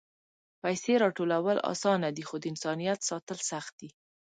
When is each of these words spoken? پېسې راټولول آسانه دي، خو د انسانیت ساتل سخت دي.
پېسې 0.61 0.93
راټولول 1.03 1.57
آسانه 1.73 2.09
دي، 2.15 2.23
خو 2.27 2.35
د 2.39 2.43
انسانیت 2.53 2.99
ساتل 3.09 3.39
سخت 3.51 3.73
دي. 3.79 3.89